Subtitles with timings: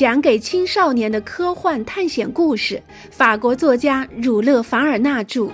[0.00, 2.82] 讲给青少年的科幻探险故事。
[3.10, 5.42] 法国作家儒勒·凡尔纳著，《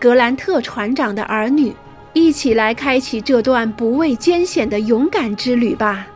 [0.00, 1.70] 格兰特船长的儿女》，
[2.14, 6.08] 一起来开启这段不畏艰险的勇敢之旅吧。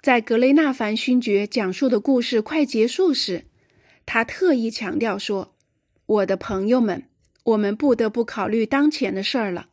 [0.00, 3.46] 在格雷纳凡勋爵讲述的故事快结束时，
[4.06, 5.50] 他特意强调说
[6.06, 7.06] ：“我的朋友们，
[7.42, 9.66] 我们不得不考虑当前的事儿了。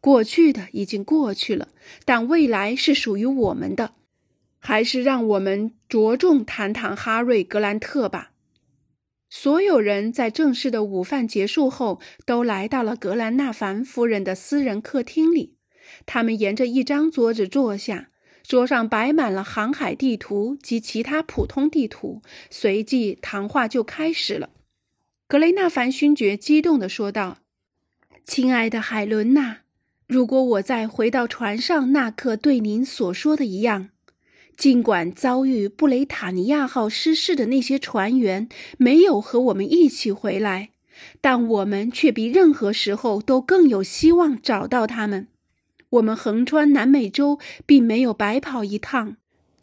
[0.00, 1.68] 过去的已经过去了，
[2.04, 3.94] 但未来是属于我们的。
[4.58, 8.32] 还是让我们着重谈谈哈瑞·格兰特吧。”
[9.30, 15.56] 所有人在正式的午饭结束后，都来到了格兰纳凡夫人的私人客厅里。
[16.06, 18.10] 他们沿着一张桌子坐下。
[18.46, 24.48] 桌上摆满了航海地图及其他普通地图，随即谈话就开始了。
[25.26, 27.40] 格雷纳凡勋爵激动地说道
[28.24, 29.58] ：“亲爱的海伦娜，
[30.08, 33.90] 如果我在回到船上那刻对您所说的一样，
[34.56, 40.70] 尽管遭遇布雷塔尼亚号失事的那些船员没有和我们一起回来，
[41.20, 45.28] 但我们却比任何时候都更有希望找到他们。”
[45.90, 49.16] 我们横穿南美洲，并没有白跑一趟，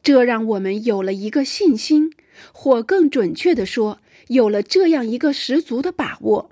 [0.03, 2.11] 这让我们有了一个信心，
[2.51, 6.51] 或更准确地说，有了这样一个十足的把握：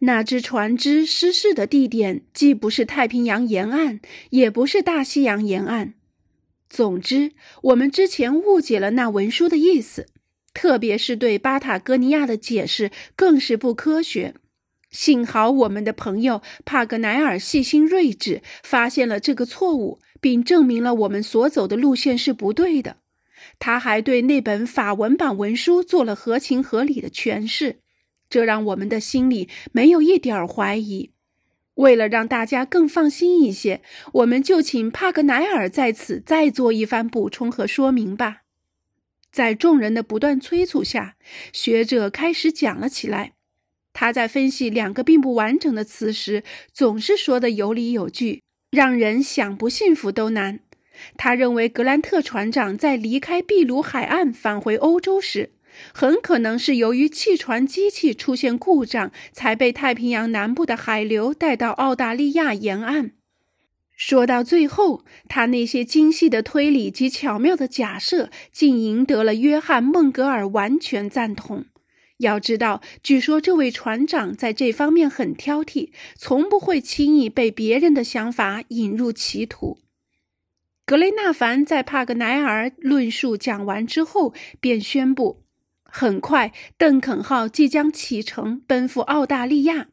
[0.00, 5.94] 那只船只失事的地点既不是太平洋沿岸，也不是大西洋沿岸。
[6.70, 7.32] 总之，
[7.62, 10.06] 我们之前误解了那文书的意思，
[10.54, 14.34] 特别是对巴塔哥尼亚的解释，更是不科学。
[14.90, 22.98] 幸好我们的朋友帕格奈尔细心睿智，发现了这个错误，并证明了我们所走的路线是不对的。
[23.58, 27.80] 他还对那本法文版文书做了合情合理的诠释，
[28.28, 31.10] 这让我们的心里没有一点怀疑。
[31.74, 33.82] 为了让大家更放心一些，
[34.14, 38.42] 我们就请帕格奈尔在此再做一番补充和说明吧。
[39.30, 41.16] 在众人的不断催促下，
[41.52, 43.34] 学者开始讲了起来。
[43.92, 46.42] 他在分析两个并不完整的词时，
[46.72, 50.60] 总是说的有理有据，让人想不信服都难。
[51.16, 55.52] 他认为格兰特船长在离开秘鲁海岸返回欧洲时，
[55.92, 63.12] 很可能是由于汽船机器出现故障，才被太平洋南部的海流带到澳大利亚沿岸。
[63.96, 71.66] 说到最后，他那些精细的推理及巧妙的假设，竟赢得了约翰·孟格尔完全赞同。
[72.18, 79.78] 要知道，据说这位船长在这方面很挑剔，从不会轻易被别人的想法引入歧途。
[80.84, 85.42] 格雷纳凡在帕格奈尔论述讲完之后，便宣布：
[85.90, 89.88] 很快，邓肯号即将启程奔赴澳大利亚。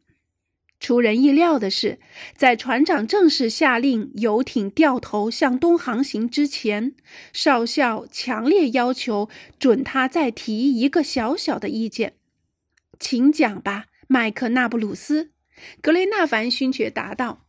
[0.78, 2.00] 出人意料的是，
[2.36, 6.94] 在船长正式下令游艇掉头向东航行之前，
[7.32, 12.16] 少校强烈要求准他再提一个小小的意见。
[13.00, 15.32] 请讲吧，麦克纳布鲁斯。
[15.82, 17.46] 格雷纳凡勋爵答道：“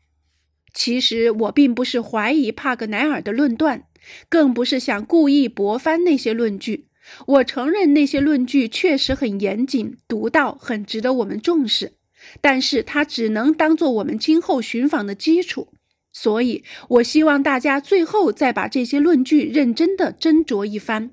[0.73, 3.83] 其实我并不是怀疑帕格奈尔的论断，
[4.29, 6.87] 更不是想故意驳翻那些论据。
[7.27, 11.93] 我承认那些论据确实很严谨、独到，很值得我们重视。”
[12.41, 15.69] 但是它只能当做我们今后寻访的基础，
[16.13, 21.11] 所以我希望大家最后再把这些论据认真的斟酌一番，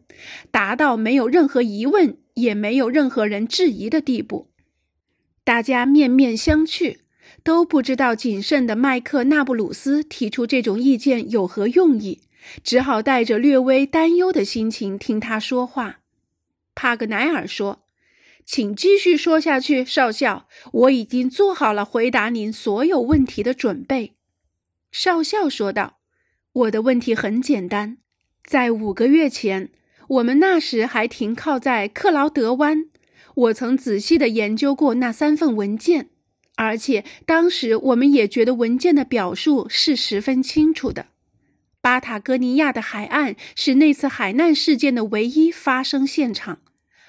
[0.50, 4.48] 达到没有任何疑问，也没有任何人质疑的地步。
[5.44, 6.98] 大家面面相觑，
[7.44, 12.22] 都不知道谨慎的麦克纳布鲁斯提出这种意见有何用意，
[12.64, 16.00] 只好带着略微担忧的心情听他说话。
[16.76, 17.80] 帕格奈尔说。
[18.46, 20.50] 请继续说下去，少校。
[20.74, 24.16] 我已经做好了回答您所有问题的准备。”
[24.92, 26.00] 少校说道。
[26.52, 28.00] “我的问题很简单。
[28.44, 29.72] 在五个月前，
[30.10, 32.90] 我们那时还停靠在克劳德湾。
[33.36, 36.10] 我曾仔细的研究过那三份文件，
[36.56, 41.08] 而且当时我们也觉得文件的表述是十分清楚的。
[41.84, 46.60] 巴塔哥尼亚的海岸是那次海难事件的唯一发生现场。”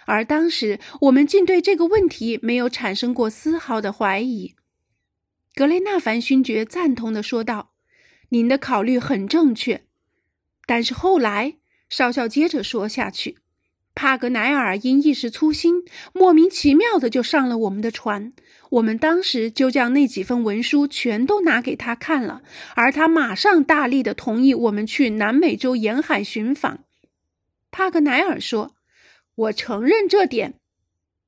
[0.06, 4.56] 而当时，我们竟对这个问题没有产生过丝毫的怀疑。
[5.54, 7.70] 格雷纳凡勋爵赞同的说道
[8.30, 9.84] ：“您的考虑很正确。”
[10.66, 11.58] 但是后来，
[11.88, 13.38] 少校接着说下去
[13.94, 18.32] ：“帕格奈尔因一时粗心，莫名其妙的就上了我们的船。
[18.70, 22.42] 我们当时就将那几份文书全都拿给他看了，
[22.74, 26.84] 而他马上大力的同意我们去南美洲沿海寻访。”
[27.70, 28.74] 帕格奈尔说。
[29.36, 30.60] 我承认这点，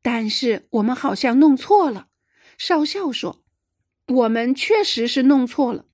[0.01, 2.07] 但是我们好像弄错了。
[2.57, 3.43] 少校说
[4.07, 5.87] ：“我们确实是弄错了。”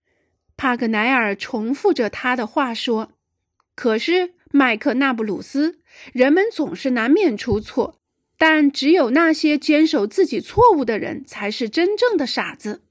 [0.55, 3.13] 帕格奈尔重复着他的话说
[3.75, 5.79] ：“可是，麦克纳布鲁斯，
[6.13, 7.99] 人们总是难免出错，
[8.37, 12.83] 但只有那些坚守自己错误的人才是真正的傻子。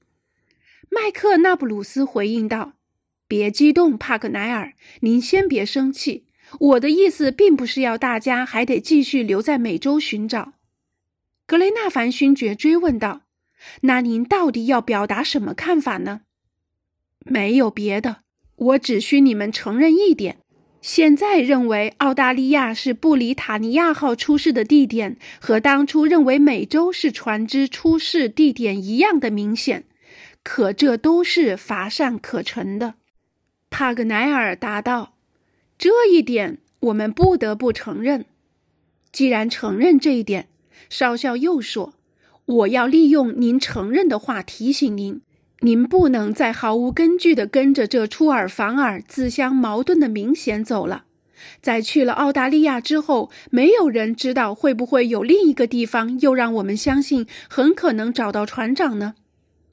[0.90, 2.72] 麦克纳布鲁斯回应道
[3.28, 6.26] ：“别激动，帕克奈尔，您先别生气。
[6.58, 10.54] 我的意思并不是要大家还得继续留在美洲寻找。”
[11.46, 13.22] 格雷纳凡勋爵追问道
[13.82, 16.22] ：“那您到底要表达什么看法呢
[17.24, 18.22] ？”“没有别的，
[18.56, 20.40] 我只需你们承认一点。”
[20.82, 29.84] 现在认为澳大利亚是布里塔尼亚号出事的地点，和当初认为美洲是船只出事地点一样的明显，
[30.42, 32.94] 可这都是乏善可陈的。
[33.70, 35.14] 帕格奈尔答道
[35.78, 38.26] ：“这一点我们不得不承认。
[39.12, 40.48] 既然承认这一点，
[40.90, 41.94] 少校又说，
[42.44, 45.22] 我要利用您承认的话提醒您。”
[45.64, 51.04] 您不能再毫无根据地跟着这出尔反尔、自相矛盾的明显走了。
[51.60, 59.14] 在去了澳大利亚之后，没有人知道会不会有另一个地方又让我们相信很可能找到船长呢？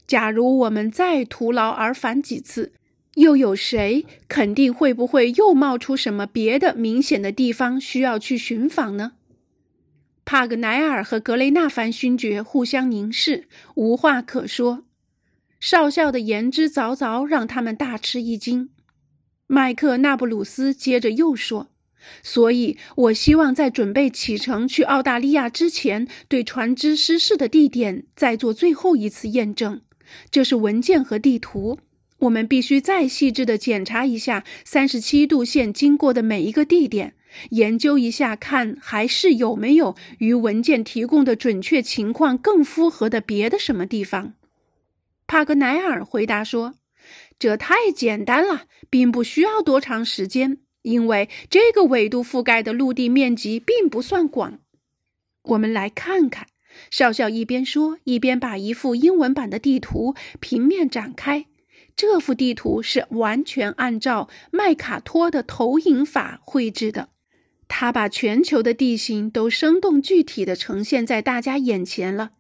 [0.06, 2.72] 假如我们再徒劳而返几次，
[3.16, 9.14] 又有谁肯定会不会又冒出什么别的明显的地方需要去寻访呢？
[10.24, 14.84] 帕格奈尔和格雷纳凡勋爵互相凝视，无话可说。
[15.60, 18.70] 少校的言之凿凿让他们大吃一惊。
[19.48, 21.70] 麦克纳布鲁斯接着又说
[22.24, 29.82] ：“所以我希望在准备启程去澳大利亚之前，对船只失事的地点再做最后一次验证。
[30.32, 31.80] 这是文件和地图，
[32.20, 37.16] 我们必须再细致地检查一下三十七度线经过的每一个地点，
[37.50, 44.34] 研究一下，看还是有没有与文件提供的准确情况更符合的别的什么地方。”
[45.30, 46.74] 帕格奈尔回答说
[47.38, 54.58] ：“这太简单了，并不需要多长时间，因为这个纬度覆盖的陆地面积并不算广。
[55.44, 56.48] 我们来看看。”
[56.90, 61.46] 少校一边说，一边把一幅英文版的地图平面展开。
[61.96, 67.10] 这幅地图是完全按照麦卡托的投影法绘制的，
[67.68, 72.32] 他把全球的地形都生动具体地呈现在大家眼前了。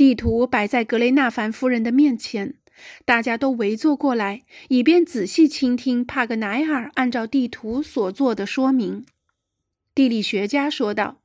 [0.00, 2.54] 地图摆在格雷纳凡夫人的面前，
[3.04, 9.04] 大家都围坐过来，以便仔细倾听帕格奈尔按照地图所做的说明。
[9.94, 11.20] 地理学家说道：“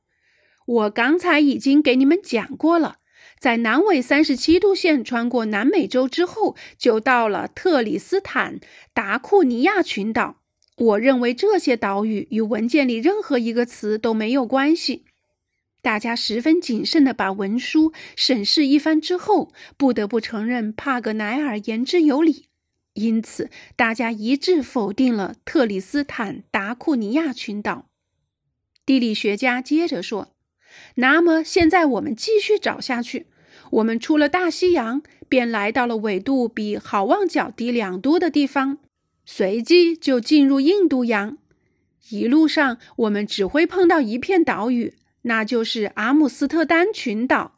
[0.68, 2.98] 我刚才已经给你们讲过了，
[3.40, 8.60] 在南纬三十七度线穿过南美洲之后，就到了特里斯坦
[8.92, 10.42] 达库尼亚群岛。
[10.76, 15.06] 我认为这些岛屿与文件里任何一个词都没有关系。”
[15.86, 22.46] 大家十分谨慎地把文书审视一番之后，不得不承认帕格奈尔言之有理，
[22.94, 27.86] 因此大家一致否定了特里斯坦达库尼亚群岛。
[28.84, 30.32] 地理学家接着说
[30.96, 33.28] ：“那么现在我们继续找下去。
[33.70, 38.78] 我们出了大西洋，便来到了纬度比好望角低两度的地方，
[39.24, 41.38] 随即就进入印度洋。
[42.10, 44.94] 一路上，我们只会碰到一片岛屿。”
[45.26, 47.56] 那就是阿姆斯特丹群岛。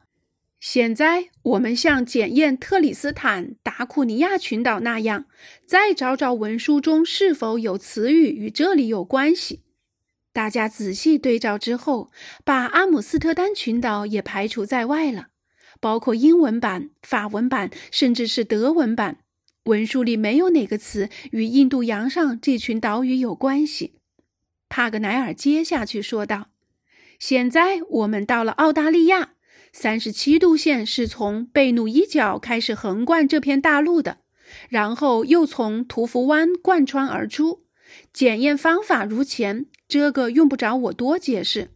[0.58, 5.26] 现在我们像检验特里斯坦达库尼亚群岛那样，
[5.66, 9.62] 再找找文书中是否有词语与这里有关系。
[10.32, 12.10] 大家仔细对照之后，
[12.44, 15.28] 把阿姆斯特丹群岛也排除在外了，
[15.78, 19.18] 包括英文版、法文版，甚至是德文版。
[19.64, 23.94] 文书里没有哪个词与印度洋上这群岛屿有关系。
[24.70, 26.48] 帕格奈尔接下去说道。
[27.18, 29.30] 现在我们到了澳大利亚，
[29.72, 34.18] 三十七度线是从贝努伊角开始横贯这片大陆的，
[34.68, 37.62] 然后又从图福湾贯穿而出。
[38.12, 41.70] 检验方法如前，这个用不着我多解释。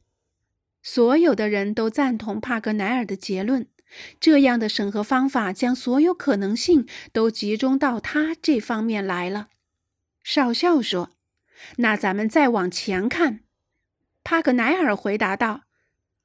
[0.83, 3.67] 所有的人都赞同帕格奈尔的结论，
[4.21, 9.49] 这样的审核方法将所有可能性都集中到他这方面来了。
[10.23, 11.11] 少校说
[11.79, 13.41] ：“那咱们再往前看。”
[14.25, 15.63] 帕格奈尔回答道：“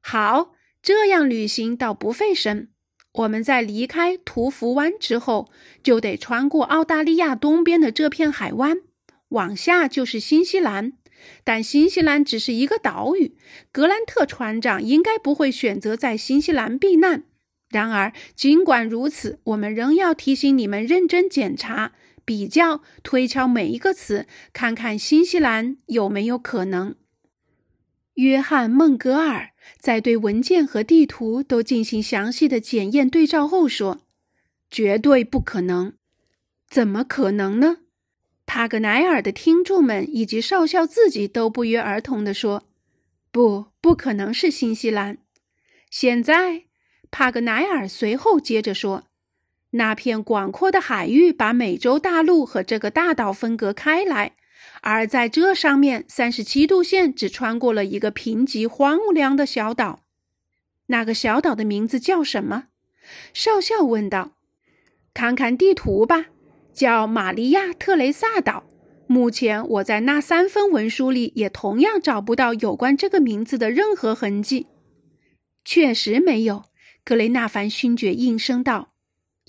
[0.01, 2.69] 好，这样旅行倒不费神。
[3.13, 5.49] 我们在离开图福湾之后，
[5.81, 8.77] 就得穿过澳大利亚东边的这片海湾，
[9.29, 10.93] 往下就是新西兰。
[11.43, 13.35] 但新西兰只是一个岛屿，
[13.71, 17.23] 格兰特船长应该不会选择在新西兰避难。
[17.69, 26.95] 然而，尽管如此，我们仍要提醒你们认真检查、比较、推敲每一个词，看看新西兰有没有可能。”
[28.17, 34.01] 约翰·孟格尔在对文件和地图都进行详细的检验对照后说
[34.71, 35.93] ：“绝对不可能！
[36.67, 37.77] 怎么可能呢？
[38.47, 42.63] 帕格奈尔的听众们以及少校自己都不约而同地说
[43.31, 45.19] ：“不，不可能是新西兰。”
[45.91, 46.63] 现在，
[47.11, 49.03] 帕格奈尔随后接着说
[49.77, 54.33] ：“那片广阔的海域把美洲大陆和这个大岛分隔开来，
[54.89, 59.99] 而在这上面，三十七度线只穿过了一个贫瘠荒凉的小岛。
[60.85, 62.69] 那个小岛的名字叫什么？”
[63.35, 64.37] 少校问道。
[65.13, 66.27] “看看地图吧。”
[66.71, 68.63] 叫玛利亚特雷萨岛。
[69.07, 74.67] 目前我在那三份文书里也同样找不到有关这个名字的任何痕迹。
[75.65, 76.63] 确实没有，
[77.03, 78.93] 格雷纳凡勋爵应声道。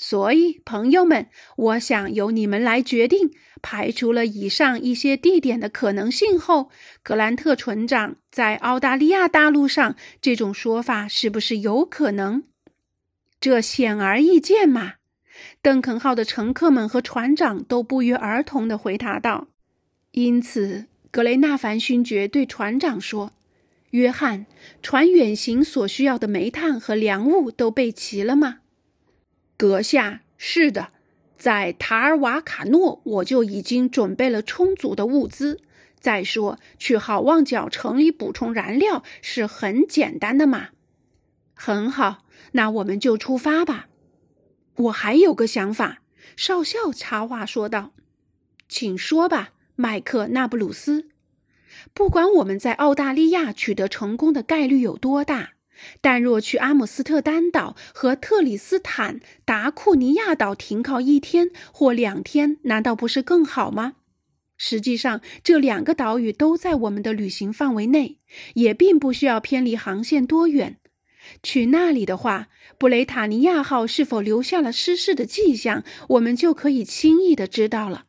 [0.00, 1.26] 所以，朋友们，
[1.56, 3.30] 我想由你们来决定。
[3.60, 6.70] 排除了以上一些地点的可能性后，
[7.02, 12.44] 格兰特船长在澳大利亚大陆上这种说法是不是有可能？
[13.40, 14.94] 这显而易见嘛。
[15.60, 19.48] 邓肯号的乘客们和船长都不约而同地回答道
[20.12, 23.32] ：“因此，格雷纳凡勋爵对船长说
[23.90, 24.46] ：‘约翰，
[24.80, 28.60] 船远行所需要的煤炭和粮物都备齐了吗？’
[29.58, 30.92] 阁下，是的，
[31.36, 35.60] 在塔尔瓦卡诺我就已经准备了充足的物资。
[35.98, 40.68] 再说，去好望角城里补充燃料是很简单的嘛。
[41.54, 43.88] 很好，那我们就出发吧。”
[44.78, 46.02] 我还有个想法，
[46.36, 47.92] 少校插话说道
[48.68, 51.08] ：“请说吧，麦克纳布鲁斯。
[51.92, 55.54] 不管我们在澳大利亚取得成功的概率有多大，
[56.00, 63.94] 但若去阿姆斯特丹岛和特里斯坦达库尼亚岛停靠一天或两天，难道不是更好吗？
[64.56, 68.18] 实际上，这两个岛屿都在我们的旅行范围内，
[68.54, 70.78] 也并不需要偏离航线多远。”
[71.42, 78.06] 去那里的话，布雷塔尼亚号是否留下了失事的迹象，我们就可以轻易的知道了。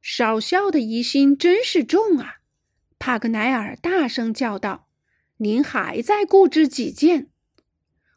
[0.00, 2.36] 少校的疑心真是重啊！
[2.98, 4.86] 帕格奈尔大声叫道
[5.42, 7.28] ：“您还在固执己见？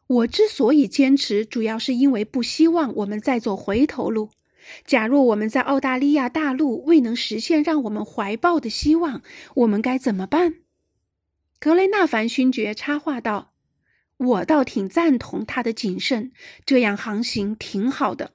[0.08, 4.32] 我之所以坚持，主要是因为不希望我们再走回头路。
[4.86, 9.22] 假若我们在澳大利亚大陆未能实现让我们怀抱的希望，
[9.56, 10.56] 我们该怎么办？”
[11.60, 13.54] 格雷纳凡勋爵插话道。
[14.18, 16.34] 我倒挺赞同他的谨慎，
[16.66, 18.34] 这样航行挺好的。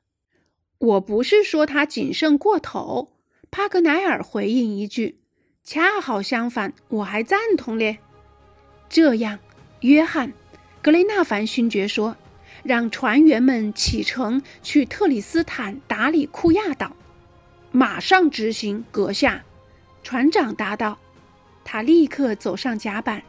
[0.78, 3.12] 我不是说他谨慎过头，
[3.50, 5.20] 帕格奈尔回应一句
[5.62, 7.98] ：“恰好相反，我还赞同咧。”
[8.88, 9.38] 这样，
[9.80, 10.28] 约翰·
[10.82, 12.16] 格雷纳凡勋爵说
[12.64, 16.96] ：“让船员们启程去特里斯坦达里库亚岛，
[17.70, 19.44] 马上执行，阁下。”
[20.02, 20.98] 船长答道。
[21.64, 23.22] 他立刻走上甲板。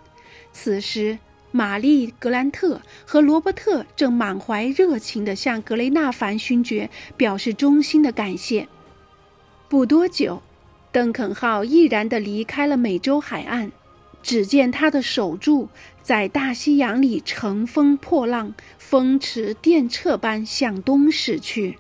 [0.51, 1.19] 此时。
[1.51, 8.67] 玛丽·格兰特和罗伯特正满怀热情地向格雷纳凡勋爵表示衷心的感谢。
[9.67, 10.43] 不多久，
[10.91, 13.71] 邓肯号毅然地离开了美洲海岸。
[14.21, 15.69] 只见他的手柱
[16.01, 21.77] 在大西洋里乘风破浪，风驰电掣般向东驶去。